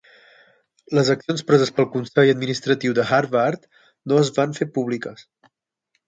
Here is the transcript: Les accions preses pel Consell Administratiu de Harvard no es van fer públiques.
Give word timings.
Les 0.99 1.09
accions 1.13 1.43
preses 1.49 1.71
pel 1.79 1.87
Consell 1.95 2.31
Administratiu 2.31 2.95
de 2.99 3.05
Harvard 3.17 3.67
no 4.13 4.17
es 4.23 4.33
van 4.39 4.57
fer 4.61 4.67
públiques. 4.79 5.27